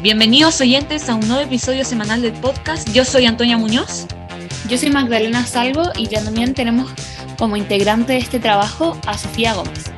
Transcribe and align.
Bienvenidos 0.00 0.60
oyentes 0.60 1.08
a 1.08 1.16
un 1.16 1.26
nuevo 1.26 1.42
episodio 1.42 1.84
semanal 1.84 2.22
del 2.22 2.32
podcast. 2.34 2.88
Yo 2.92 3.04
soy 3.04 3.26
Antonia 3.26 3.58
Muñoz. 3.58 4.06
Yo 4.68 4.78
soy 4.78 4.90
Magdalena 4.90 5.44
Salvo 5.44 5.90
y 5.96 6.06
también 6.06 6.54
tenemos 6.54 6.88
como 7.36 7.56
integrante 7.56 8.12
de 8.12 8.20
este 8.20 8.38
trabajo 8.38 8.96
a 9.08 9.18
Sofía 9.18 9.54
Gómez. 9.54 9.90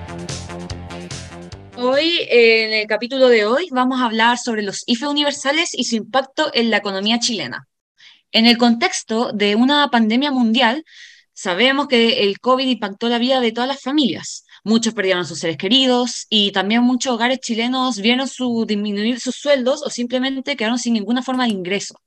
Hoy, 1.77 2.19
en 2.31 2.73
el 2.73 2.87
capítulo 2.87 3.29
de 3.29 3.45
hoy, 3.45 3.69
vamos 3.73 4.01
a 4.01 4.07
hablar 4.07 4.39
sobre 4.39 4.63
los 4.63 4.85
IFE 4.87 5.07
universales 5.07 5.75
y 5.75 5.85
su 5.85 5.97
impacto 5.97 6.51
en 6.55 6.71
la 6.71 6.79
economía 6.79 7.19
chilena. 7.19 7.69
En 8.33 8.47
el 8.47 8.57
contexto 8.57 9.33
de 9.35 9.55
una 9.55 9.91
pandemia 9.91 10.31
mundial, 10.31 10.83
sabemos 11.35 11.89
que 11.89 12.23
el 12.25 12.41
COVID 12.41 12.67
impactó 12.67 13.11
la 13.11 13.19
vida 13.19 13.41
de 13.41 13.53
todas 13.53 13.69
las 13.69 13.83
familias. 13.83 14.45
Muchos 14.65 14.93
perdieron 14.95 15.23
a 15.23 15.27
sus 15.27 15.39
seres 15.39 15.57
queridos 15.57 16.27
y 16.29 16.53
también 16.53 16.83
muchos 16.83 17.15
hogares 17.15 17.41
chilenos 17.41 17.99
vieron 18.01 18.29
su, 18.29 18.67
disminuir 18.67 19.19
sus 19.19 19.37
sueldos 19.37 19.83
o 19.83 19.91
simplemente 19.91 20.57
quedaron 20.57 20.79
sin 20.79 20.93
ninguna 20.95 21.23
forma 21.23 21.45
de 21.45 21.51
ingreso. 21.51 22.01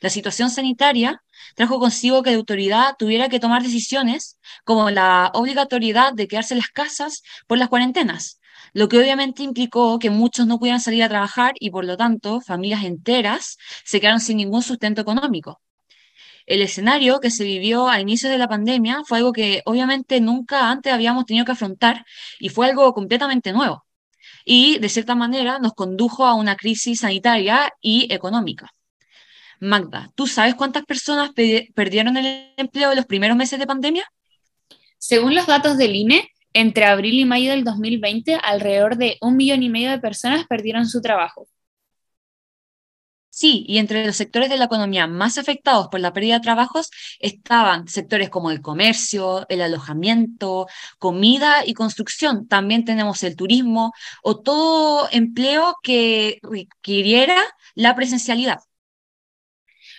La 0.00 0.10
situación 0.10 0.50
sanitaria 0.50 1.22
trajo 1.54 1.78
consigo 1.78 2.22
que 2.22 2.30
la 2.30 2.36
autoridad 2.36 2.96
tuviera 2.98 3.28
que 3.28 3.40
tomar 3.40 3.62
decisiones 3.62 4.38
como 4.64 4.90
la 4.90 5.30
obligatoriedad 5.34 6.12
de 6.12 6.26
quedarse 6.26 6.54
en 6.54 6.58
las 6.58 6.68
casas 6.68 7.22
por 7.46 7.58
las 7.58 7.68
cuarentenas, 7.68 8.40
lo 8.72 8.88
que 8.88 8.98
obviamente 8.98 9.42
implicó 9.44 9.98
que 10.00 10.10
muchos 10.10 10.46
no 10.46 10.58
pudieran 10.58 10.80
salir 10.80 11.04
a 11.04 11.08
trabajar 11.08 11.54
y 11.60 11.70
por 11.70 11.84
lo 11.84 11.96
tanto 11.96 12.40
familias 12.40 12.84
enteras 12.84 13.56
se 13.84 14.00
quedaron 14.00 14.20
sin 14.20 14.38
ningún 14.38 14.62
sustento 14.62 15.00
económico 15.00 15.60
el 16.46 16.62
escenario 16.62 17.20
que 17.20 17.30
se 17.30 17.44
vivió 17.44 17.88
a 17.88 18.00
inicios 18.00 18.30
de 18.30 18.38
la 18.38 18.48
pandemia 18.48 19.02
fue 19.06 19.18
algo 19.18 19.32
que 19.32 19.62
obviamente 19.64 20.20
nunca 20.20 20.70
antes 20.70 20.92
habíamos 20.92 21.26
tenido 21.26 21.44
que 21.44 21.52
afrontar 21.52 22.04
y 22.38 22.48
fue 22.48 22.68
algo 22.68 22.92
completamente 22.92 23.52
nuevo. 23.52 23.84
Y 24.44 24.78
de 24.78 24.88
cierta 24.88 25.14
manera 25.14 25.58
nos 25.58 25.72
condujo 25.72 26.26
a 26.26 26.34
una 26.34 26.56
crisis 26.56 27.00
sanitaria 27.00 27.72
y 27.80 28.12
económica. 28.12 28.70
Magda, 29.60 30.10
¿tú 30.14 30.26
sabes 30.26 30.54
cuántas 30.54 30.84
personas 30.84 31.30
perdieron 31.74 32.16
el 32.16 32.52
empleo 32.56 32.90
en 32.90 32.96
los 32.96 33.06
primeros 33.06 33.36
meses 33.36 33.58
de 33.58 33.66
pandemia? 33.66 34.06
Según 34.98 35.34
los 35.34 35.46
datos 35.46 35.78
del 35.78 35.94
INE, 35.94 36.28
entre 36.52 36.84
abril 36.84 37.18
y 37.18 37.24
mayo 37.24 37.50
del 37.50 37.64
2020, 37.64 38.36
alrededor 38.42 38.96
de 38.96 39.16
un 39.20 39.36
millón 39.36 39.62
y 39.62 39.68
medio 39.68 39.90
de 39.90 39.98
personas 39.98 40.46
perdieron 40.46 40.86
su 40.86 41.00
trabajo. 41.00 41.46
Sí, 43.36 43.64
y 43.66 43.78
entre 43.78 44.06
los 44.06 44.14
sectores 44.14 44.48
de 44.48 44.56
la 44.56 44.66
economía 44.66 45.08
más 45.08 45.38
afectados 45.38 45.88
por 45.88 45.98
la 45.98 46.12
pérdida 46.12 46.34
de 46.34 46.40
trabajos 46.42 46.90
estaban 47.18 47.88
sectores 47.88 48.30
como 48.30 48.52
el 48.52 48.60
comercio, 48.60 49.44
el 49.48 49.60
alojamiento, 49.60 50.68
comida 51.00 51.66
y 51.66 51.74
construcción. 51.74 52.46
También 52.46 52.84
tenemos 52.84 53.24
el 53.24 53.34
turismo 53.34 53.92
o 54.22 54.40
todo 54.40 55.08
empleo 55.10 55.74
que 55.82 56.38
requiriera 56.42 57.36
la 57.74 57.96
presencialidad. 57.96 58.60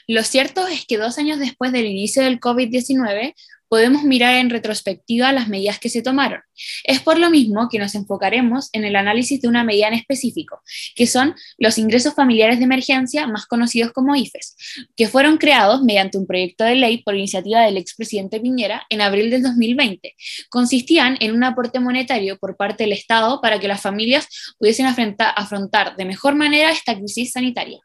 Lo 0.07 0.23
cierto 0.23 0.67
es 0.67 0.85
que 0.85 0.97
dos 0.97 1.17
años 1.17 1.39
después 1.39 1.71
del 1.71 1.85
inicio 1.85 2.23
del 2.23 2.39
COVID-19, 2.39 3.33
podemos 3.67 4.03
mirar 4.03 4.35
en 4.35 4.49
retrospectiva 4.49 5.31
las 5.31 5.47
medidas 5.47 5.79
que 5.79 5.89
se 5.89 6.01
tomaron. 6.01 6.41
Es 6.83 7.01
por 7.01 7.19
lo 7.19 7.29
mismo 7.29 7.67
que 7.69 7.79
nos 7.79 7.95
enfocaremos 7.95 8.69
en 8.73 8.85
el 8.85 8.95
análisis 8.95 9.41
de 9.41 9.47
una 9.47 9.63
medida 9.63 9.87
en 9.87 9.95
específico, 9.95 10.61
que 10.95 11.07
son 11.07 11.35
los 11.57 11.77
ingresos 11.77 12.13
familiares 12.13 12.59
de 12.59 12.65
emergencia, 12.65 13.27
más 13.27 13.45
conocidos 13.45 13.91
como 13.91 14.15
IFES, 14.15 14.55
que 14.95 15.07
fueron 15.07 15.37
creados 15.37 15.81
mediante 15.83 16.17
un 16.17 16.27
proyecto 16.27 16.63
de 16.63 16.75
ley 16.75 17.03
por 17.03 17.15
iniciativa 17.15 17.61
del 17.61 17.77
expresidente 17.77 18.39
Piñera 18.39 18.85
en 18.89 19.01
abril 19.01 19.29
del 19.29 19.43
2020. 19.43 20.15
Consistían 20.49 21.17
en 21.19 21.33
un 21.33 21.43
aporte 21.43 21.79
monetario 21.79 22.37
por 22.37 22.55
parte 22.55 22.83
del 22.83 22.93
Estado 22.93 23.41
para 23.41 23.59
que 23.59 23.67
las 23.67 23.81
familias 23.81 24.27
pudiesen 24.57 24.85
afrontar 24.85 25.95
de 25.95 26.05
mejor 26.05 26.35
manera 26.35 26.71
esta 26.71 26.95
crisis 26.95 27.31
sanitaria. 27.31 27.79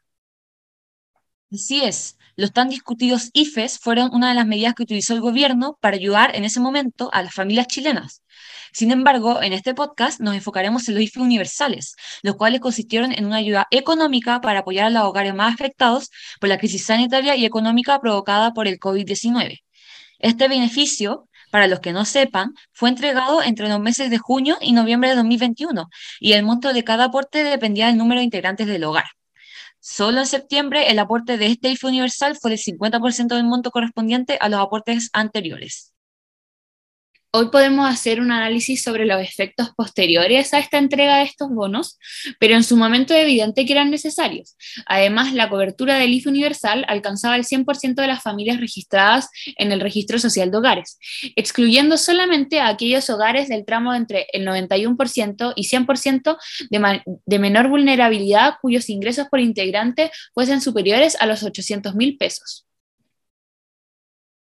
Así 1.53 1.83
es. 1.83 2.17
Los 2.37 2.53
tan 2.53 2.69
discutidos 2.69 3.29
IFES 3.33 3.77
fueron 3.79 4.13
una 4.13 4.29
de 4.29 4.35
las 4.35 4.47
medidas 4.47 4.73
que 4.73 4.83
utilizó 4.83 5.13
el 5.13 5.19
gobierno 5.19 5.77
para 5.81 5.97
ayudar 5.97 6.33
en 6.35 6.45
ese 6.45 6.61
momento 6.61 7.09
a 7.11 7.21
las 7.23 7.33
familias 7.33 7.67
chilenas. 7.67 8.23
Sin 8.71 8.89
embargo, 8.89 9.41
en 9.41 9.51
este 9.51 9.73
podcast 9.73 10.21
nos 10.21 10.33
enfocaremos 10.33 10.87
en 10.87 10.95
los 10.95 11.03
IFES 11.03 11.21
universales, 11.21 11.95
los 12.23 12.35
cuales 12.37 12.61
consistieron 12.61 13.11
en 13.11 13.25
una 13.25 13.35
ayuda 13.37 13.67
económica 13.69 14.39
para 14.39 14.59
apoyar 14.59 14.85
a 14.85 14.89
los 14.89 15.03
hogares 15.03 15.35
más 15.35 15.53
afectados 15.53 16.09
por 16.39 16.47
la 16.47 16.57
crisis 16.57 16.85
sanitaria 16.85 17.35
y 17.35 17.43
económica 17.43 17.99
provocada 17.99 18.53
por 18.53 18.67
el 18.67 18.79
COVID-19. 18.79 19.59
Este 20.19 20.47
beneficio 20.47 21.27
para 21.51 21.67
los 21.67 21.81
que 21.81 21.91
no 21.91 22.05
sepan, 22.05 22.53
fue 22.71 22.87
entregado 22.87 23.43
entre 23.43 23.67
los 23.67 23.81
meses 23.81 24.09
de 24.09 24.17
junio 24.17 24.57
y 24.61 24.71
noviembre 24.71 25.09
de 25.09 25.17
2021 25.17 25.89
y 26.21 26.31
el 26.31 26.43
monto 26.43 26.71
de 26.71 26.85
cada 26.85 27.05
aporte 27.05 27.43
dependía 27.43 27.87
del 27.87 27.97
número 27.97 28.19
de 28.19 28.25
integrantes 28.25 28.67
del 28.67 28.85
hogar. 28.85 29.03
Solo 29.83 30.19
en 30.19 30.27
septiembre 30.27 30.91
el 30.91 30.99
aporte 30.99 31.37
de 31.37 31.47
este 31.47 31.69
IFE 31.69 31.87
universal 31.87 32.37
fue 32.39 32.51
del 32.51 32.59
50% 32.59 33.35
del 33.35 33.45
monto 33.45 33.71
correspondiente 33.71 34.37
a 34.39 34.47
los 34.47 34.59
aportes 34.59 35.09
anteriores. 35.11 35.90
Hoy 37.33 37.47
podemos 37.47 37.89
hacer 37.89 38.19
un 38.19 38.29
análisis 38.29 38.83
sobre 38.83 39.05
los 39.05 39.21
efectos 39.21 39.69
posteriores 39.77 40.53
a 40.53 40.59
esta 40.59 40.77
entrega 40.77 41.15
de 41.15 41.23
estos 41.23 41.49
bonos, 41.49 41.97
pero 42.41 42.55
en 42.55 42.63
su 42.65 42.75
momento 42.75 43.13
es 43.13 43.21
evidente 43.21 43.65
que 43.65 43.71
eran 43.71 43.89
necesarios. 43.89 44.57
Además, 44.85 45.33
la 45.33 45.47
cobertura 45.47 45.95
del 45.95 46.13
IFE 46.13 46.27
universal 46.27 46.83
alcanzaba 46.89 47.37
el 47.37 47.45
100% 47.45 47.95
de 47.95 48.07
las 48.07 48.21
familias 48.21 48.59
registradas 48.59 49.29
en 49.57 49.71
el 49.71 49.79
registro 49.79 50.19
social 50.19 50.51
de 50.51 50.57
hogares, 50.57 50.99
excluyendo 51.37 51.95
solamente 51.95 52.59
a 52.59 52.67
aquellos 52.67 53.09
hogares 53.09 53.47
del 53.47 53.63
tramo 53.63 53.93
entre 53.93 54.27
el 54.33 54.45
91% 54.45 55.53
y 55.55 55.69
100% 55.69 56.37
de, 56.69 57.01
de 57.25 57.39
menor 57.39 57.69
vulnerabilidad 57.69 58.55
cuyos 58.61 58.89
ingresos 58.89 59.29
por 59.29 59.39
integrante 59.39 60.11
fuesen 60.33 60.59
superiores 60.59 61.15
a 61.21 61.27
los 61.27 61.43
800 61.43 61.95
mil 61.95 62.17
pesos. 62.17 62.65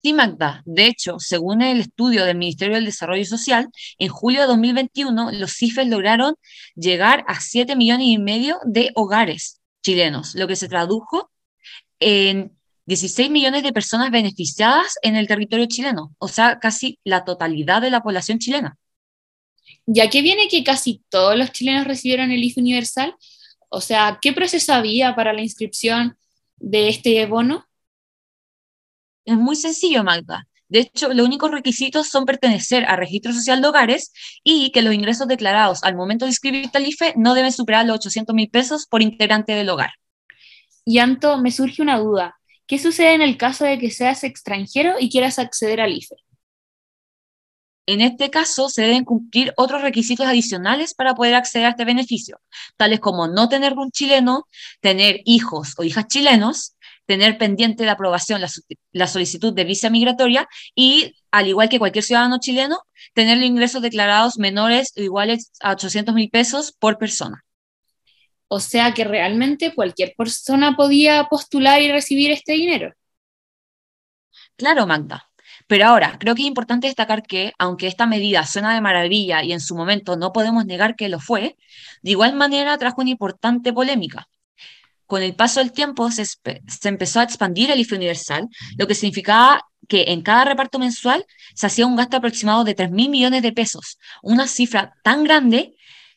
Sí, 0.05 0.13
Magda. 0.13 0.61
De 0.67 0.85
hecho, 0.85 1.17
según 1.17 1.63
el 1.63 1.79
estudio 1.79 2.25
del 2.25 2.37
Ministerio 2.37 2.75
del 2.75 2.85
Desarrollo 2.85 3.25
Social, 3.25 3.69
en 3.97 4.09
julio 4.09 4.41
de 4.41 4.45
2021 4.45 5.31
los 5.31 5.53
CIFES 5.53 5.87
lograron 5.87 6.35
llegar 6.75 7.25
a 7.27 7.39
7 7.39 7.75
millones 7.75 8.05
y 8.05 8.19
medio 8.19 8.59
de 8.65 8.91
hogares 8.93 9.61
chilenos, 9.81 10.35
lo 10.35 10.47
que 10.47 10.57
se 10.57 10.69
tradujo 10.69 11.31
en 11.99 12.55
16 12.85 13.31
millones 13.31 13.63
de 13.63 13.73
personas 13.73 14.11
beneficiadas 14.11 14.93
en 15.01 15.15
el 15.15 15.25
territorio 15.25 15.65
chileno, 15.65 16.13
o 16.19 16.27
sea, 16.27 16.59
casi 16.59 16.99
la 17.03 17.25
totalidad 17.25 17.81
de 17.81 17.89
la 17.89 18.03
población 18.03 18.37
chilena. 18.37 18.77
¿Ya 19.87 20.11
que 20.11 20.21
viene 20.21 20.49
que 20.49 20.63
casi 20.63 21.01
todos 21.09 21.35
los 21.35 21.51
chilenos 21.51 21.87
recibieron 21.87 22.29
el 22.29 22.43
IFE 22.43 22.61
universal? 22.61 23.15
O 23.69 23.81
sea, 23.81 24.19
¿qué 24.21 24.33
proceso 24.33 24.71
había 24.71 25.15
para 25.15 25.33
la 25.33 25.41
inscripción 25.41 26.15
de 26.57 26.89
este 26.89 27.25
bono? 27.25 27.65
Es 29.25 29.35
muy 29.37 29.55
sencillo, 29.55 30.03
Magda. 30.03 30.47
De 30.67 30.79
hecho, 30.79 31.13
los 31.13 31.25
únicos 31.25 31.51
requisitos 31.51 32.09
son 32.09 32.25
pertenecer 32.25 32.85
a 32.85 32.95
registro 32.95 33.33
social 33.33 33.61
de 33.61 33.67
hogares 33.67 34.11
y 34.43 34.71
que 34.71 34.81
los 34.81 34.93
ingresos 34.93 35.27
declarados 35.27 35.83
al 35.83 35.95
momento 35.95 36.25
de 36.25 36.31
inscribirte 36.31 36.77
al 36.77 36.87
IFE 36.87 37.13
no 37.17 37.33
deben 37.35 37.51
superar 37.51 37.85
los 37.85 37.97
800 37.97 38.35
mil 38.35 38.49
pesos 38.49 38.87
por 38.87 39.01
integrante 39.01 39.53
del 39.53 39.69
hogar. 39.69 39.91
Y 40.83 40.99
Anto, 40.99 41.37
me 41.39 41.51
surge 41.51 41.81
una 41.81 41.99
duda. 41.99 42.35
¿Qué 42.67 42.79
sucede 42.79 43.13
en 43.13 43.21
el 43.21 43.37
caso 43.37 43.63
de 43.65 43.77
que 43.77 43.91
seas 43.91 44.23
extranjero 44.23 44.95
y 44.99 45.09
quieras 45.09 45.37
acceder 45.37 45.81
al 45.81 45.93
IFE? 45.93 46.15
En 47.87 48.01
este 48.01 48.31
caso, 48.31 48.69
se 48.69 48.81
deben 48.81 49.05
cumplir 49.05 49.53
otros 49.57 49.83
requisitos 49.83 50.25
adicionales 50.25 50.95
para 50.95 51.13
poder 51.13 51.35
acceder 51.35 51.67
a 51.67 51.69
este 51.71 51.85
beneficio, 51.85 52.39
tales 52.77 52.99
como 52.99 53.27
no 53.27 53.47
tener 53.47 53.73
un 53.73 53.91
chileno, 53.91 54.47
tener 54.81 55.21
hijos 55.25 55.75
o 55.77 55.83
hijas 55.83 56.07
chilenos, 56.07 56.74
tener 57.05 57.37
pendiente 57.37 57.83
de 57.83 57.89
aprobación 57.89 58.41
la, 58.91 59.07
solicitud 59.07 59.53
de 59.53 59.63
visa 59.63 59.89
migratoria 59.89 60.47
y, 60.73 61.13
al 61.31 61.47
igual 61.47 61.69
que 61.69 61.79
cualquier 61.79 62.03
ciudadano 62.03 62.39
chileno, 62.39 62.79
tener 63.13 63.41
ingresos 63.43 63.81
declarados 63.81 64.37
menores 64.37 64.93
o 64.97 65.01
iguales 65.01 65.51
a 65.61 65.71
800 65.71 66.15
mil 66.15 66.29
pesos 66.29 66.73
por 66.77 66.97
persona. 66.97 67.43
O 68.47 68.59
sea 68.59 68.93
que 68.93 69.03
realmente 69.03 69.73
cualquier 69.73 70.13
persona 70.17 70.75
podía 70.75 71.25
postular 71.25 71.81
y 71.81 71.91
recibir 71.91 72.31
este 72.31 72.53
dinero. 72.53 72.93
Claro, 74.55 74.85
Magda. 74.85 75.29
Pero 75.67 75.87
ahora, 75.87 76.17
creo 76.19 76.35
que 76.35 76.43
es 76.43 76.47
importante 76.47 76.87
destacar 76.87 77.23
que, 77.23 77.53
aunque 77.57 77.87
esta 77.87 78.05
medida 78.05 78.45
suena 78.45 78.73
de 78.73 78.81
maravilla 78.81 79.43
y 79.43 79.51
en 79.51 79.59
su 79.59 79.75
momento 79.75 80.15
no 80.15 80.31
podemos 80.31 80.65
negar 80.65 80.95
que 80.95 81.09
lo 81.09 81.19
fue, 81.19 81.57
de 82.03 82.11
igual 82.11 82.35
manera 82.35 82.77
trajo 82.77 83.01
una 83.01 83.09
importante 83.09 83.73
polémica, 83.73 84.27
con 85.05 85.21
el 85.21 85.35
paso 85.35 85.59
del 85.59 85.71
tiempo 85.71 86.09
se, 86.11 86.25
empezó 86.83 87.19
a 87.19 87.23
expandir 87.23 87.71
el 87.71 87.79
IFE 87.79 87.95
universal, 87.95 88.47
lo 88.77 88.87
que 88.87 88.95
significaba 88.95 89.61
que 89.87 90.05
en 90.07 90.21
cada 90.21 90.45
reparto 90.45 90.79
mensual 90.79 91.25
se 91.53 91.67
hacía 91.67 91.85
un 91.85 91.95
gasto 91.95 92.17
aproximado 92.17 92.63
de 92.63 92.73
3 92.73 92.91
mil 92.91 93.09
millones 93.09 93.43
de 93.43 93.51
pesos, 93.51 93.97
una 94.23 94.47
cifra 94.47 94.93
tan 95.03 95.23
grande 95.23 95.75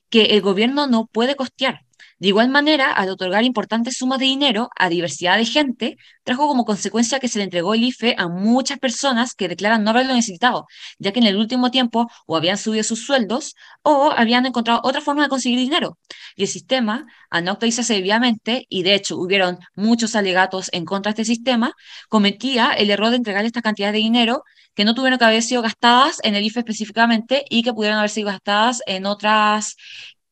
que 0.09 0.37
el 0.37 0.41
gobierno 0.41 0.87
no 0.87 1.07
puede 1.07 1.37
costear. 1.37 1.83
De 2.21 2.29
igual 2.29 2.49
manera, 2.49 2.93
al 2.93 3.11
otorgar 3.11 3.45
importantes 3.45 3.97
sumas 3.97 4.19
de 4.19 4.25
dinero 4.25 4.71
a 4.77 4.89
diversidad 4.89 5.37
de 5.37 5.45
gente, 5.45 5.97
trajo 6.25 6.49
como 6.49 6.65
consecuencia 6.65 7.21
que 7.21 7.29
se 7.29 7.39
le 7.39 7.45
entregó 7.45 7.75
el 7.75 7.85
IFE 7.85 8.17
a 8.19 8.27
muchas 8.29 8.79
personas 8.81 9.35
que 9.35 9.49
declaran 9.49 9.85
no 9.85 9.91
haberlo 9.91 10.15
necesitado, 10.15 10.67
ya 10.99 11.13
que 11.13 11.21
en 11.21 11.27
el 11.27 11.37
último 11.37 11.71
tiempo 11.71 12.09
o 12.27 12.37
habían 12.37 12.59
subido 12.59 12.83
sus 12.83 13.07
sueldos 13.07 13.55
o 13.83 14.11
habían 14.11 14.47
encontrado 14.47 14.81
otra 14.83 15.01
forma 15.01 15.23
de 15.23 15.29
conseguir 15.29 15.61
dinero. 15.61 15.97
Y 16.35 16.43
el 16.43 16.49
sistema, 16.49 17.07
al 17.31 17.45
no 17.45 17.53
actualizarse 17.53 17.95
debidamente, 17.95 18.67
y 18.69 18.83
de 18.83 18.95
hecho 18.95 19.17
hubieron 19.17 19.59
muchos 19.77 20.17
alegatos 20.17 20.71
en 20.73 20.85
contra 20.85 21.13
de 21.13 21.23
este 21.23 21.33
sistema, 21.33 21.73
cometía 22.09 22.73
el 22.73 22.91
error 22.91 23.11
de 23.11 23.17
entregar 23.17 23.45
esta 23.45 23.63
cantidad 23.63 23.93
de 23.93 23.99
dinero 23.99 24.43
que 24.75 24.85
no 24.85 24.95
tuvieron 24.95 25.19
que 25.21 25.25
haber 25.25 25.43
sido 25.43 25.63
gastadas 25.63 26.19
en 26.25 26.35
el 26.35 26.45
IFE 26.45 26.61
específicamente 26.61 27.45
y 27.49 27.63
que 27.63 27.73
pudieron 27.73 27.99
haber 27.99 28.11
sido 28.11 28.27
gastadas 28.27 28.83
en 28.87 29.07
otros 29.07 29.77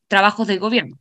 trabajos 0.09 0.47
del 0.47 0.59
gobierno. 0.59 0.97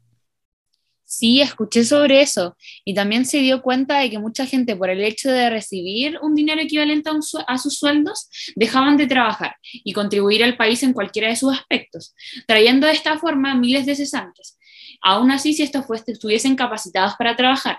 Sí, 1.09 1.41
escuché 1.41 1.85
sobre 1.85 2.21
eso 2.21 2.57
y 2.85 2.93
también 2.93 3.25
se 3.27 3.39
dio 3.39 3.63
cuenta 3.63 4.01
de 4.01 4.11
que 4.11 4.19
mucha 4.19 4.45
gente 4.45 4.75
por 4.75 4.91
el 4.91 5.05
hecho 5.05 5.31
de 5.31 5.49
recibir 5.49 6.19
un 6.21 6.35
dinero 6.35 6.61
equivalente 6.61 7.09
a, 7.47 7.59
sus 7.59 7.79
sueldos 7.79 8.29
dejaban 8.57 8.97
de 8.97 9.07
trabajar 9.07 9.55
y 9.63 9.93
contribuir 9.93 10.43
al 10.43 10.57
país 10.57 10.83
en 10.83 10.93
cualquiera 10.93 11.29
de 11.29 11.37
sus 11.37 11.57
aspectos, 11.57 12.13
trayendo 12.49 12.89
de 12.89 12.95
esta 12.95 13.19
forma 13.21 13.55
miles 13.55 13.87
de 13.87 13.95
cesantes. 13.95 14.59
Aún 15.01 15.31
así, 15.31 15.53
si 15.53 15.63
estos 15.63 15.85
estuviesen 16.09 16.57
capacitados 16.57 17.15
para 17.17 17.37
trabajar, 17.37 17.79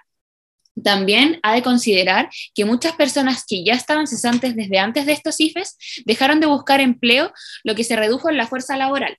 también 0.81 1.41
ha 1.43 1.53
de 1.53 1.63
considerar 1.63 2.29
que 2.55 2.63
muchas 2.63 2.95
personas 2.95 3.43
que 3.45 3.61
ya 3.65 3.73
estaban 3.73 4.07
cesantes 4.07 4.55
desde 4.55 4.79
antes 4.79 5.05
de 5.05 5.11
estos 5.11 5.37
IFES 5.41 6.03
dejaron 6.05 6.39
de 6.39 6.47
buscar 6.47 6.79
empleo, 6.79 7.33
lo 7.65 7.75
que 7.75 7.83
se 7.83 7.97
redujo 7.97 8.29
en 8.29 8.37
la 8.37 8.47
fuerza 8.47 8.77
laboral. 8.77 9.17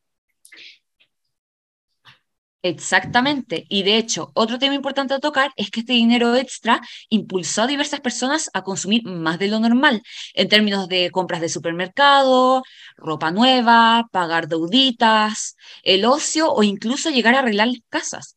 Exactamente. 2.62 3.66
Y 3.68 3.84
de 3.84 3.96
hecho, 3.98 4.32
otro 4.34 4.58
tema 4.58 4.74
importante 4.74 5.14
a 5.14 5.20
tocar 5.20 5.52
es 5.56 5.70
que 5.70 5.80
este 5.80 5.92
dinero 5.92 6.34
extra 6.34 6.80
impulsó 7.08 7.62
a 7.62 7.66
diversas 7.68 8.00
personas 8.00 8.50
a 8.52 8.62
consumir 8.62 9.04
más 9.04 9.38
de 9.38 9.46
lo 9.46 9.60
normal, 9.60 10.02
en 10.34 10.48
términos 10.48 10.88
de 10.88 11.10
compras 11.12 11.40
de 11.40 11.48
supermercado, 11.48 12.64
ropa 12.96 13.30
nueva, 13.30 14.08
pagar 14.10 14.48
deuditas, 14.48 15.56
el 15.84 16.04
ocio 16.04 16.52
o 16.52 16.64
incluso 16.64 17.10
llegar 17.10 17.34
a 17.36 17.40
arreglar 17.40 17.68
casas. 17.90 18.36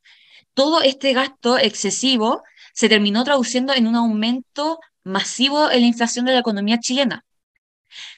Todo 0.53 0.81
este 0.81 1.13
gasto 1.13 1.57
excesivo 1.57 2.43
se 2.73 2.89
terminó 2.89 3.23
traduciendo 3.23 3.73
en 3.73 3.87
un 3.87 3.95
aumento 3.95 4.79
masivo 5.03 5.71
en 5.71 5.81
la 5.81 5.87
inflación 5.87 6.25
de 6.25 6.33
la 6.33 6.39
economía 6.39 6.79
chilena. 6.79 7.25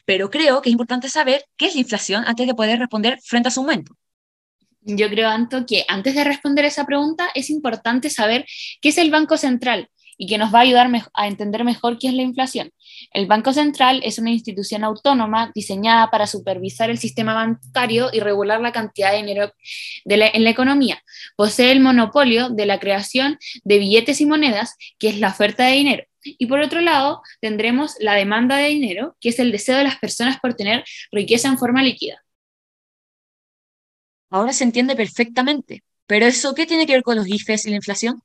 Pero 0.06 0.30
creo 0.30 0.62
que 0.62 0.70
es 0.70 0.74
importante 0.74 1.10
saber 1.10 1.46
qué 1.58 1.68
es 1.68 1.76
la 1.76 1.82
inflación 1.82 2.24
antes 2.26 2.48
de 2.48 2.56
poder 2.56 2.80
responder 2.80 3.20
frente 3.24 3.50
a 3.50 3.52
su 3.52 3.62
aumento. 3.62 3.96
Yo 4.86 5.10
creo, 5.10 5.30
Anto, 5.30 5.66
que 5.66 5.86
antes 5.88 6.14
de 6.16 6.24
responder 6.24 6.66
esa 6.66 6.86
pregunta 6.86 7.30
es 7.36 7.50
importante 7.50 8.10
saber 8.10 8.46
qué 8.82 8.90
es 8.90 8.98
el 8.98 9.12
Banco 9.12 9.38
Central 9.38 9.90
y 10.18 10.28
que 10.28 10.38
nos 10.38 10.54
va 10.54 10.60
a 10.60 10.62
ayudar 10.64 10.90
a 11.14 11.28
entender 11.28 11.64
mejor 11.64 11.98
qué 11.98 12.08
es 12.08 12.14
la 12.14 12.22
inflación. 12.22 12.72
El 13.12 13.26
Banco 13.26 13.54
Central 13.54 14.02
es 14.04 14.20
una 14.20 14.32
institución 14.32 14.84
autónoma 14.84 15.52
diseñada 15.56 16.10
para 16.12 16.28
supervisar 16.28 16.90
el 16.90 16.98
sistema 16.98 17.34
bancario 17.34 18.10
y 18.14 18.20
regular 18.20 18.62
la 18.62 18.72
cantidad 18.72 19.12
de 19.12 19.18
dinero 19.18 19.52
en 20.06 20.44
la 20.44 20.50
economía. 20.50 21.02
Posee 21.36 21.72
el 21.72 21.80
monopolio 21.80 22.50
de 22.50 22.66
la 22.66 22.80
creación 22.80 23.38
de 23.64 23.80
billetes 23.80 24.22
y 24.22 24.26
monedas, 24.26 24.76
que 25.00 25.10
es 25.10 25.20
la 25.20 25.30
oferta 25.30 25.66
de 25.66 25.74
dinero. 25.74 26.04
Y 26.24 26.46
por 26.46 26.60
otro 26.60 26.80
lado, 26.80 27.22
tendremos 27.42 27.96
la 28.00 28.14
demanda 28.14 28.58
de 28.58 28.70
dinero, 28.70 29.18
que 29.20 29.30
es 29.30 29.40
el 29.40 29.52
deseo 29.52 29.78
de 29.78 29.84
las 29.84 29.98
personas 29.98 30.40
por 30.40 30.54
tener 30.54 30.84
riqueza 31.12 31.50
en 31.50 31.58
forma 31.58 31.84
líquida. 31.84 32.23
Ahora 34.34 34.52
se 34.52 34.64
entiende 34.64 34.96
perfectamente. 34.96 35.84
Pero 36.08 36.26
eso, 36.26 36.54
¿qué 36.56 36.66
tiene 36.66 36.86
que 36.86 36.94
ver 36.94 37.04
con 37.04 37.16
los 37.16 37.28
IFES 37.28 37.66
y 37.68 37.70
la 37.70 37.78
inflación? 37.78 38.22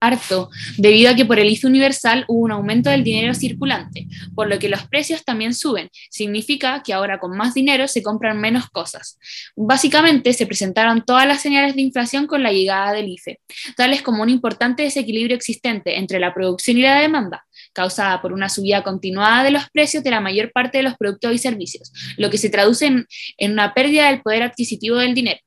harto, 0.00 0.50
debido 0.76 1.10
a 1.10 1.14
que 1.14 1.24
por 1.24 1.38
el 1.38 1.48
IFE 1.48 1.66
universal 1.66 2.24
hubo 2.28 2.44
un 2.44 2.52
aumento 2.52 2.90
del 2.90 3.02
dinero 3.02 3.34
circulante, 3.34 4.06
por 4.34 4.48
lo 4.48 4.58
que 4.58 4.68
los 4.68 4.86
precios 4.88 5.24
también 5.24 5.54
suben. 5.54 5.88
Significa 6.10 6.82
que 6.82 6.92
ahora 6.92 7.18
con 7.18 7.36
más 7.36 7.54
dinero 7.54 7.88
se 7.88 8.02
compran 8.02 8.40
menos 8.40 8.68
cosas. 8.70 9.18
Básicamente 9.56 10.32
se 10.32 10.46
presentaron 10.46 11.04
todas 11.04 11.26
las 11.26 11.40
señales 11.40 11.74
de 11.74 11.82
inflación 11.82 12.26
con 12.26 12.42
la 12.42 12.52
llegada 12.52 12.92
del 12.92 13.08
IFE, 13.08 13.40
tales 13.76 14.02
como 14.02 14.22
un 14.22 14.30
importante 14.30 14.82
desequilibrio 14.82 15.36
existente 15.36 15.98
entre 15.98 16.20
la 16.20 16.34
producción 16.34 16.76
y 16.76 16.82
la 16.82 17.00
demanda, 17.00 17.45
causada 17.76 18.22
por 18.22 18.32
una 18.32 18.48
subida 18.48 18.82
continuada 18.82 19.44
de 19.44 19.50
los 19.50 19.68
precios 19.70 20.02
de 20.02 20.10
la 20.10 20.20
mayor 20.20 20.50
parte 20.50 20.78
de 20.78 20.84
los 20.84 20.96
productos 20.96 21.34
y 21.34 21.38
servicios, 21.38 21.92
lo 22.16 22.30
que 22.30 22.38
se 22.38 22.48
traduce 22.48 22.86
en, 22.86 23.06
en 23.36 23.52
una 23.52 23.74
pérdida 23.74 24.06
del 24.06 24.22
poder 24.22 24.42
adquisitivo 24.42 24.96
del 24.96 25.14
dinero. 25.14 25.38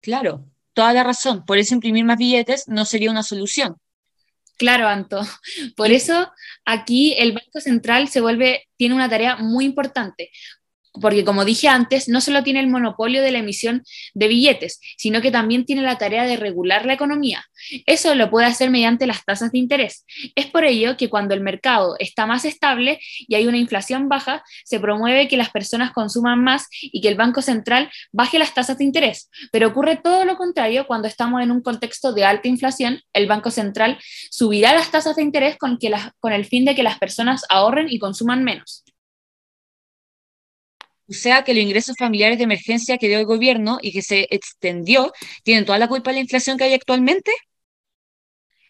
Claro, 0.00 0.46
toda 0.74 0.92
la 0.92 1.02
razón. 1.02 1.44
Por 1.44 1.58
eso 1.58 1.74
imprimir 1.74 2.04
más 2.04 2.18
billetes 2.18 2.68
no 2.68 2.84
sería 2.84 3.10
una 3.10 3.24
solución. 3.24 3.76
Claro, 4.58 4.86
Anto. 4.86 5.22
Por 5.76 5.90
eso 5.90 6.30
aquí 6.64 7.14
el 7.18 7.32
Banco 7.32 7.60
Central 7.60 8.08
se 8.08 8.20
vuelve, 8.20 8.68
tiene 8.76 8.94
una 8.94 9.08
tarea 9.08 9.36
muy 9.36 9.64
importante, 9.64 10.30
porque 11.00 11.24
como 11.24 11.44
dije 11.44 11.68
antes, 11.68 12.08
no 12.08 12.20
solo 12.20 12.42
tiene 12.42 12.60
el 12.60 12.68
monopolio 12.68 13.22
de 13.22 13.32
la 13.32 13.38
emisión 13.38 13.82
de 14.14 14.28
billetes, 14.28 14.80
sino 14.96 15.20
que 15.20 15.30
también 15.30 15.64
tiene 15.64 15.82
la 15.82 15.98
tarea 15.98 16.24
de 16.24 16.36
regular 16.36 16.84
la 16.86 16.94
economía. 16.94 17.44
Eso 17.86 18.14
lo 18.14 18.30
puede 18.30 18.46
hacer 18.46 18.70
mediante 18.70 19.06
las 19.06 19.24
tasas 19.24 19.52
de 19.52 19.58
interés. 19.58 20.04
Es 20.34 20.46
por 20.46 20.64
ello 20.64 20.96
que 20.96 21.08
cuando 21.08 21.34
el 21.34 21.40
mercado 21.40 21.96
está 21.98 22.26
más 22.26 22.44
estable 22.44 23.00
y 23.26 23.34
hay 23.34 23.46
una 23.46 23.58
inflación 23.58 24.08
baja, 24.08 24.42
se 24.64 24.80
promueve 24.80 25.28
que 25.28 25.36
las 25.36 25.50
personas 25.50 25.92
consuman 25.92 26.42
más 26.42 26.66
y 26.80 27.00
que 27.00 27.08
el 27.08 27.14
Banco 27.14 27.42
Central 27.42 27.90
baje 28.12 28.38
las 28.38 28.54
tasas 28.54 28.78
de 28.78 28.84
interés. 28.84 29.30
Pero 29.50 29.68
ocurre 29.68 29.96
todo 29.96 30.24
lo 30.24 30.36
contrario 30.36 30.86
cuando 30.86 31.08
estamos 31.08 31.42
en 31.42 31.50
un 31.50 31.62
contexto 31.62 32.12
de 32.12 32.24
alta 32.24 32.48
inflación, 32.48 33.00
el 33.12 33.26
Banco 33.26 33.50
Central 33.50 33.98
subirá 34.30 34.74
las 34.74 34.90
tasas 34.90 35.16
de 35.16 35.22
interés 35.22 35.56
con, 35.56 35.78
el 36.32 36.44
fin 36.44 36.64
de 36.64 36.74
que 36.74 36.82
las 36.82 36.98
personas 36.98 37.44
ahorren 37.48 37.86
y 37.88 37.98
consuman 37.98 38.44
menos. 38.44 38.84
O 41.08 41.12
sea 41.12 41.42
que 41.42 41.54
los 41.54 41.62
ingresos 41.62 41.96
familiares 41.98 42.38
de 42.38 42.44
emergencia 42.44 42.98
que 42.98 43.08
dio 43.08 43.18
el 43.18 43.26
gobierno 43.26 43.78
y 43.82 43.92
que 43.92 44.02
se 44.02 44.28
extendió, 44.30 45.12
¿tienen 45.42 45.64
toda 45.64 45.78
la 45.78 45.88
culpa 45.88 46.10
de 46.10 46.16
la 46.16 46.20
inflación 46.20 46.56
que 46.56 46.64
hay 46.64 46.74
actualmente? 46.74 47.32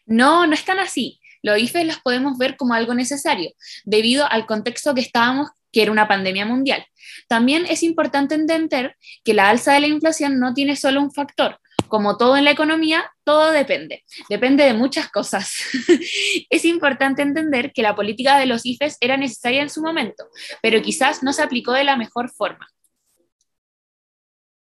No, 0.07 0.47
no 0.47 0.55
es 0.55 0.65
tan 0.65 0.79
así. 0.79 1.21
Los 1.43 1.59
IFES 1.59 1.87
los 1.87 2.01
podemos 2.01 2.39
ver 2.39 2.57
como 2.57 2.75
algo 2.75 2.95
necesario, 2.95 3.51
debido 3.85 4.31
al 4.31 4.47
contexto 4.47 4.95
que 4.95 5.01
estábamos, 5.01 5.49
que 5.73 5.83
era 5.83 5.93
una 5.93 6.07
pandemia 6.07 6.47
mundial. 6.47 6.85
También 7.29 7.67
es 7.67 7.83
importante 7.83 8.35
entender 8.35 8.97
que 9.25 9.35
la 9.35 9.49
alza 9.49 9.73
de 9.73 9.81
la 9.81 9.87
inflación 9.89 10.39
no 10.39 10.55
tiene 10.55 10.77
solo 10.77 11.01
un 11.01 11.13
factor, 11.13 11.59
como 11.93 12.17
todo 12.17 12.39
en 12.39 12.45
la 12.45 12.53
economía, 12.53 13.05
todo 13.23 13.51
depende. 13.51 14.03
Depende 14.31 14.65
de 14.65 14.73
muchas 14.73 15.11
cosas. 15.11 15.53
es 16.49 16.65
importante 16.65 17.21
entender 17.21 17.71
que 17.71 17.83
la 17.83 17.95
política 17.95 18.39
de 18.39 18.47
los 18.47 18.65
IFES 18.65 18.97
era 19.03 19.19
necesaria 19.19 19.61
en 19.61 19.69
su 19.69 19.83
momento, 19.83 20.25
pero 20.63 20.81
quizás 20.81 21.23
no 21.23 21.35
se 21.35 21.43
aplicó 21.43 21.73
de 21.73 21.85
la 21.85 21.99
mejor 21.99 22.31
forma. 22.31 22.67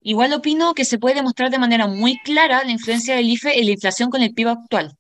Igual 0.01 0.33
opino 0.33 0.73
que 0.73 0.87
se 0.87 0.99
puede 0.99 1.17
demostrar 1.17 1.51
de 1.51 1.59
manera 1.59 1.87
muy 1.87 2.19
clara 2.21 2.65
la 2.65 2.73
influencia 2.73 3.15
del 3.15 3.29
IFE 3.29 3.59
en 3.59 3.67
la 3.67 3.73
inflación 3.73 4.09
con 4.09 4.23
el 4.23 4.33
PIB 4.33 4.49
actual. 4.49 4.97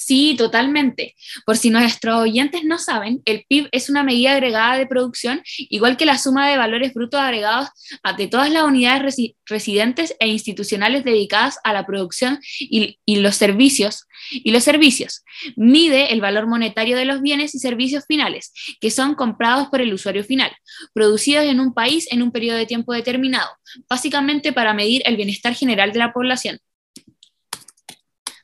Sí, 0.00 0.36
totalmente. 0.38 1.16
Por 1.44 1.56
si 1.56 1.70
nuestros 1.70 2.20
oyentes 2.20 2.62
no 2.62 2.78
saben, 2.78 3.20
el 3.24 3.44
PIB 3.48 3.68
es 3.72 3.90
una 3.90 4.04
medida 4.04 4.30
agregada 4.30 4.78
de 4.78 4.86
producción, 4.86 5.42
igual 5.56 5.96
que 5.96 6.06
la 6.06 6.18
suma 6.18 6.48
de 6.48 6.56
valores 6.56 6.94
brutos 6.94 7.18
agregados 7.18 7.68
de 8.16 8.28
todas 8.28 8.48
las 8.52 8.62
unidades 8.62 9.16
residentes 9.44 10.14
e 10.20 10.28
institucionales 10.28 11.02
dedicadas 11.02 11.58
a 11.64 11.72
la 11.72 11.84
producción 11.84 12.38
y, 12.60 12.96
los 13.06 13.34
servicios. 13.34 14.04
Y 14.30 14.52
los 14.52 14.62
servicios. 14.62 15.24
Mide 15.56 16.12
el 16.12 16.20
valor 16.20 16.46
monetario 16.46 16.96
de 16.96 17.04
los 17.04 17.20
bienes 17.20 17.56
y 17.56 17.58
servicios 17.58 18.04
finales, 18.06 18.52
que 18.80 18.92
son 18.92 19.16
comprados 19.16 19.66
por 19.66 19.80
el 19.80 19.92
usuario 19.92 20.22
final, 20.22 20.52
producidos 20.92 21.44
en 21.44 21.58
un 21.58 21.74
país 21.74 22.06
en 22.12 22.22
un 22.22 22.30
periodo 22.30 22.56
de 22.56 22.66
tiempo 22.66 22.92
determinado, 22.92 23.48
básicamente 23.88 24.52
para 24.52 24.74
medir 24.74 25.02
el 25.06 25.16
bienestar 25.16 25.54
general 25.54 25.92
de 25.92 25.98
la 25.98 26.12
población. 26.12 26.60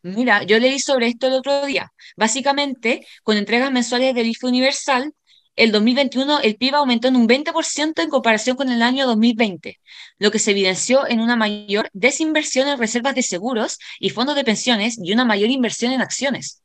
Mira, 0.05 0.43
yo 0.43 0.59
leí 0.59 0.79
sobre 0.79 1.07
esto 1.07 1.29
el 1.29 1.33
otro 1.33 1.65
día. 1.65 1.91
Básicamente, 2.15 3.07
con 3.23 3.39
entregas 3.39 3.73
mensuales 3.73 4.15
del 4.15 4.27
IFE 4.27 4.47
universal, 4.49 5.15
el 5.57 5.73
2021 5.73 6.41
el 6.41 6.57
PIB 6.57 6.75
aumentó 6.75 7.09
en 7.09 7.17
un 7.17 7.27
20% 7.27 8.03
en 8.03 8.11
comparación 8.11 8.55
con 8.55 8.69
el 8.69 8.83
año 8.83 9.07
2020, 9.07 9.81
lo 10.19 10.31
que 10.31 10.39
se 10.39 10.51
evidenció 10.51 11.09
en 11.09 11.21
una 11.21 11.37
mayor 11.37 11.89
desinversión 11.95 12.69
en 12.69 12.79
reservas 12.79 13.15
de 13.15 13.23
seguros 13.23 13.79
y 13.99 14.11
fondos 14.11 14.37
de 14.37 14.45
pensiones 14.45 14.99
y 15.03 15.11
una 15.11 15.25
mayor 15.25 15.49
inversión 15.49 15.91
en 15.93 16.03
acciones. 16.03 16.63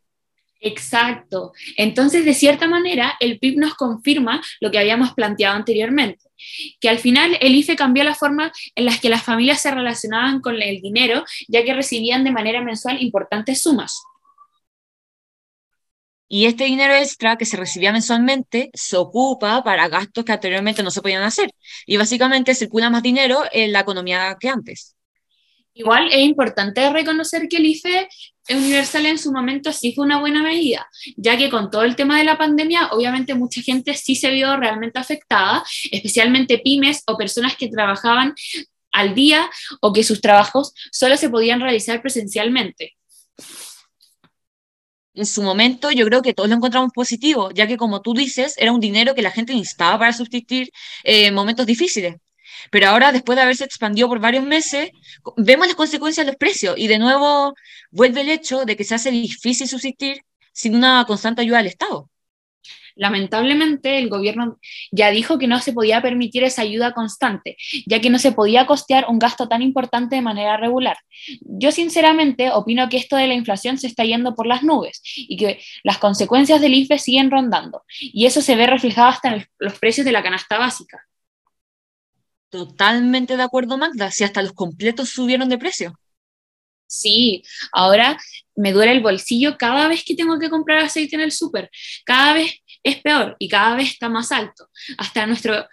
Exacto. 0.59 1.53
Entonces, 1.77 2.25
de 2.25 2.33
cierta 2.33 2.67
manera, 2.67 3.15
el 3.21 3.39
PIB 3.39 3.57
nos 3.57 3.75
confirma 3.75 4.41
lo 4.59 4.69
que 4.69 4.79
habíamos 4.79 5.13
planteado 5.13 5.55
anteriormente, 5.55 6.25
que 6.79 6.89
al 6.89 6.99
final 6.99 7.37
el 7.41 7.55
IFE 7.55 7.75
cambió 7.75 8.03
la 8.03 8.15
forma 8.15 8.51
en 8.75 8.85
la 8.85 8.97
que 8.97 9.09
las 9.09 9.23
familias 9.23 9.61
se 9.61 9.71
relacionaban 9.71 10.41
con 10.41 10.61
el 10.61 10.81
dinero, 10.81 11.23
ya 11.47 11.63
que 11.63 11.73
recibían 11.73 12.23
de 12.23 12.31
manera 12.31 12.61
mensual 12.61 13.01
importantes 13.01 13.61
sumas. 13.61 14.01
Y 16.31 16.45
este 16.45 16.65
dinero 16.65 16.93
extra 16.93 17.37
que 17.37 17.45
se 17.45 17.57
recibía 17.57 17.91
mensualmente 17.91 18.69
se 18.75 18.97
ocupa 18.97 19.63
para 19.63 19.87
gastos 19.87 20.23
que 20.23 20.31
anteriormente 20.31 20.83
no 20.83 20.91
se 20.91 21.01
podían 21.01 21.23
hacer. 21.23 21.49
Y 21.87 21.97
básicamente 21.97 22.53
circula 22.53 22.91
más 22.91 23.01
dinero 23.01 23.41
en 23.51 23.71
la 23.73 23.79
economía 23.79 24.37
que 24.39 24.49
antes. 24.49 24.95
Igual 25.79 26.09
es 26.11 26.19
importante 26.19 26.89
reconocer 26.89 27.47
que 27.47 27.55
el 27.55 27.67
IFE 27.67 28.09
universal 28.49 29.05
en 29.05 29.17
su 29.17 29.31
momento 29.31 29.71
sí 29.71 29.93
fue 29.93 30.03
una 30.03 30.19
buena 30.19 30.43
medida, 30.43 30.85
ya 31.15 31.37
que 31.37 31.49
con 31.49 31.71
todo 31.71 31.83
el 31.83 31.95
tema 31.95 32.17
de 32.17 32.25
la 32.25 32.37
pandemia, 32.37 32.89
obviamente 32.91 33.33
mucha 33.33 33.61
gente 33.61 33.93
sí 33.93 34.15
se 34.15 34.29
vio 34.29 34.57
realmente 34.57 34.99
afectada, 34.99 35.63
especialmente 35.89 36.57
pymes 36.57 37.03
o 37.07 37.15
personas 37.15 37.55
que 37.55 37.69
trabajaban 37.69 38.35
al 38.91 39.15
día 39.15 39.49
o 39.79 39.93
que 39.93 40.03
sus 40.03 40.19
trabajos 40.19 40.73
solo 40.91 41.15
se 41.15 41.29
podían 41.29 41.61
realizar 41.61 42.01
presencialmente. 42.01 42.97
En 45.13 45.25
su 45.25 45.41
momento 45.41 45.91
yo 45.91 46.05
creo 46.07 46.21
que 46.21 46.33
todos 46.33 46.49
lo 46.49 46.57
encontramos 46.57 46.91
positivo, 46.93 47.51
ya 47.51 47.67
que 47.67 47.77
como 47.77 48.01
tú 48.01 48.13
dices, 48.13 48.55
era 48.57 48.73
un 48.73 48.81
dinero 48.81 49.15
que 49.15 49.21
la 49.21 49.31
gente 49.31 49.53
necesitaba 49.53 49.97
para 49.97 50.11
subsistir 50.11 50.71
en 51.05 51.33
momentos 51.33 51.65
difíciles. 51.65 52.17
Pero 52.71 52.89
ahora, 52.89 53.11
después 53.11 53.35
de 53.35 53.43
haberse 53.43 53.65
expandido 53.65 54.07
por 54.07 54.19
varios 54.19 54.43
meses, 54.43 54.89
vemos 55.37 55.67
las 55.67 55.75
consecuencias 55.75 56.25
de 56.25 56.31
los 56.31 56.37
precios 56.37 56.75
y 56.77 56.87
de 56.87 56.99
nuevo 56.99 57.53
vuelve 57.91 58.21
el 58.21 58.29
hecho 58.29 58.65
de 58.65 58.75
que 58.75 58.83
se 58.83 58.95
hace 58.95 59.11
difícil 59.11 59.67
subsistir 59.67 60.21
sin 60.51 60.75
una 60.75 61.05
constante 61.07 61.41
ayuda 61.41 61.57
del 61.57 61.67
Estado. 61.67 62.09
Lamentablemente, 62.99 63.97
el 63.97 64.09
gobierno 64.09 64.59
ya 64.91 65.09
dijo 65.09 65.37
que 65.39 65.47
no 65.47 65.59
se 65.59 65.71
podía 65.71 66.01
permitir 66.01 66.43
esa 66.43 66.63
ayuda 66.63 66.91
constante, 66.91 67.55
ya 67.85 68.01
que 68.01 68.09
no 68.09 68.19
se 68.19 68.33
podía 68.33 68.65
costear 68.65 69.05
un 69.07 69.19
gasto 69.19 69.47
tan 69.47 69.61
importante 69.61 70.17
de 70.17 70.21
manera 70.21 70.57
regular. 70.57 70.97
Yo 71.39 71.71
sinceramente 71.71 72.51
opino 72.51 72.89
que 72.89 72.97
esto 72.97 73.15
de 73.15 73.27
la 73.27 73.35
inflación 73.35 73.77
se 73.77 73.87
está 73.87 74.03
yendo 74.03 74.35
por 74.35 74.47
las 74.47 74.63
nubes 74.63 75.01
y 75.15 75.37
que 75.37 75.61
las 75.83 75.97
consecuencias 75.97 76.59
del 76.59 76.73
IFE 76.73 76.99
siguen 76.99 77.31
rondando, 77.31 77.83
y 78.01 78.25
eso 78.25 78.41
se 78.41 78.57
ve 78.57 78.67
reflejado 78.67 79.07
hasta 79.07 79.33
en 79.33 79.47
los 79.59 79.79
precios 79.79 80.03
de 80.03 80.11
la 80.11 80.21
canasta 80.21 80.57
básica. 80.57 81.07
Totalmente 82.49 83.37
de 83.37 83.43
acuerdo, 83.43 83.77
Magda, 83.77 84.11
si 84.11 84.23
hasta 84.23 84.41
los 84.41 84.53
completos 84.53 85.09
subieron 85.09 85.49
de 85.49 85.57
precio. 85.57 85.99
Sí, 86.87 87.43
ahora 87.71 88.17
me 88.55 88.71
duele 88.73 88.91
el 88.93 89.01
bolsillo 89.01 89.57
cada 89.57 89.87
vez 89.87 90.03
que 90.03 90.15
tengo 90.15 90.39
que 90.39 90.49
comprar 90.49 90.79
aceite 90.79 91.15
en 91.15 91.21
el 91.21 91.31
súper. 91.31 91.69
Cada 92.05 92.33
vez 92.33 92.51
es 92.83 93.01
peor 93.01 93.35
y 93.39 93.47
cada 93.47 93.75
vez 93.75 93.91
está 93.91 94.09
más 94.09 94.31
alto. 94.31 94.67
Hasta 94.97 95.27
nuestro 95.27 95.67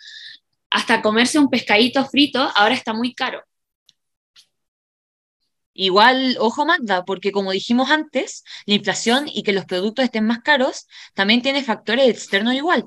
hasta 0.71 1.01
comerse 1.01 1.39
un 1.39 1.49
pescadito 1.49 2.05
frito 2.07 2.41
ahora 2.55 2.75
está 2.75 2.93
muy 2.93 3.15
caro. 3.15 3.43
Igual, 5.73 6.37
ojo 6.41 6.65
Magda, 6.67 7.05
porque 7.05 7.33
como 7.33 7.53
dijimos 7.53 7.91
antes, 7.91 8.45
la 8.67 8.75
inflación 8.75 9.29
y 9.29 9.43
que 9.43 9.53
los 9.53 9.67
productos 9.67 10.05
estén 10.05 10.27
más 10.27 10.41
caros 10.41 10.87
también 11.15 11.43
tiene 11.43 11.63
factores 11.63 12.09
externos 12.09 12.55
igual 12.55 12.87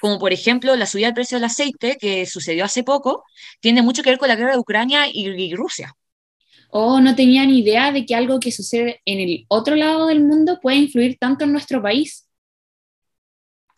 como 0.00 0.18
por 0.18 0.32
ejemplo 0.32 0.74
la 0.76 0.86
subida 0.86 1.06
del 1.06 1.14
precio 1.14 1.36
del 1.38 1.44
aceite 1.44 1.96
que 2.00 2.26
sucedió 2.26 2.64
hace 2.64 2.82
poco, 2.82 3.24
tiene 3.60 3.82
mucho 3.82 4.02
que 4.02 4.10
ver 4.10 4.18
con 4.18 4.28
la 4.28 4.36
guerra 4.36 4.52
de 4.52 4.58
Ucrania 4.58 5.06
y, 5.12 5.54
Rusia. 5.54 5.94
Oh, 6.70 7.00
no 7.00 7.14
tenía 7.14 7.46
ni 7.46 7.60
idea 7.60 7.92
de 7.92 8.04
que 8.04 8.14
algo 8.14 8.40
que 8.40 8.52
sucede 8.52 9.00
en 9.04 9.20
el 9.20 9.46
otro 9.48 9.76
lado 9.76 10.06
del 10.06 10.22
mundo 10.22 10.58
puede 10.60 10.78
influir 10.78 11.16
tanto 11.18 11.44
en 11.44 11.52
nuestro 11.52 11.80
país. 11.80 12.25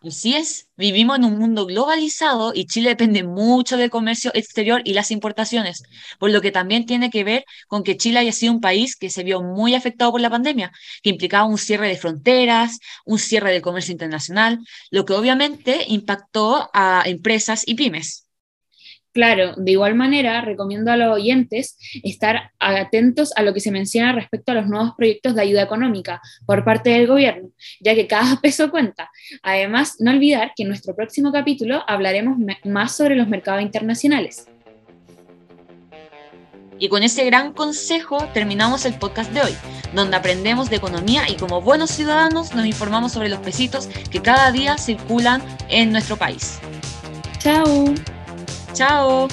Así 0.01 0.33
es, 0.35 0.69
vivimos 0.77 1.17
en 1.17 1.25
un 1.25 1.37
mundo 1.37 1.65
globalizado 1.65 2.53
y 2.55 2.65
Chile 2.67 2.89
depende 2.89 3.23
mucho 3.23 3.75
del 3.75 3.89
comercio 3.89 4.31
exterior 4.33 4.81
y 4.85 4.93
las 4.93 5.11
importaciones, 5.11 5.83
por 6.19 6.31
lo 6.31 6.39
que 6.41 6.51
también 6.51 6.85
tiene 6.85 7.09
que 7.09 7.25
ver 7.25 7.43
con 7.67 7.83
que 7.83 7.97
Chile 7.97 8.19
haya 8.19 8.31
sido 8.31 8.53
un 8.53 8.61
país 8.61 8.95
que 8.95 9.09
se 9.09 9.23
vio 9.23 9.41
muy 9.41 9.75
afectado 9.75 10.11
por 10.11 10.21
la 10.21 10.29
pandemia, 10.29 10.71
que 11.03 11.09
implicaba 11.09 11.45
un 11.45 11.57
cierre 11.57 11.89
de 11.89 11.97
fronteras, 11.97 12.79
un 13.05 13.19
cierre 13.19 13.51
del 13.51 13.61
comercio 13.61 13.91
internacional, 13.91 14.59
lo 14.89 15.03
que 15.03 15.13
obviamente 15.13 15.83
impactó 15.89 16.69
a 16.73 17.03
empresas 17.05 17.63
y 17.67 17.75
pymes. 17.75 18.28
Claro, 19.11 19.53
de 19.57 19.71
igual 19.71 19.95
manera, 19.95 20.41
recomiendo 20.41 20.91
a 20.91 20.97
los 20.97 21.15
oyentes 21.15 21.77
estar 22.03 22.51
atentos 22.59 23.31
a 23.35 23.41
lo 23.41 23.53
que 23.53 23.59
se 23.59 23.71
menciona 23.71 24.13
respecto 24.13 24.51
a 24.51 24.55
los 24.55 24.67
nuevos 24.67 24.93
proyectos 24.95 25.33
de 25.35 25.41
ayuda 25.41 25.63
económica 25.63 26.21
por 26.45 26.63
parte 26.63 26.91
del 26.91 27.07
gobierno, 27.07 27.49
ya 27.79 27.95
que 27.95 28.07
cada 28.07 28.35
peso 28.41 28.69
cuenta. 28.69 29.09
Además, 29.41 29.95
no 29.99 30.11
olvidar 30.11 30.51
que 30.55 30.63
en 30.63 30.69
nuestro 30.69 30.95
próximo 30.95 31.31
capítulo 31.31 31.83
hablaremos 31.87 32.37
más 32.63 32.95
sobre 32.95 33.15
los 33.15 33.27
mercados 33.27 33.63
internacionales. 33.63 34.47
Y 36.77 36.87
con 36.87 37.03
ese 37.03 37.25
gran 37.25 37.51
consejo 37.51 38.25
terminamos 38.33 38.85
el 38.85 38.93
podcast 38.93 39.31
de 39.33 39.41
hoy, 39.41 39.55
donde 39.93 40.15
aprendemos 40.15 40.69
de 40.69 40.77
economía 40.77 41.29
y 41.29 41.35
como 41.35 41.61
buenos 41.61 41.89
ciudadanos 41.89 42.55
nos 42.55 42.65
informamos 42.65 43.11
sobre 43.11 43.27
los 43.27 43.39
pesitos 43.39 43.87
que 44.09 44.21
cada 44.21 44.51
día 44.51 44.77
circulan 44.77 45.43
en 45.67 45.91
nuestro 45.91 46.15
país. 46.15 46.59
Chao. 47.39 47.93
Chao. 48.73 49.27